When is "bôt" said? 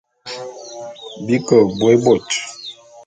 2.03-2.25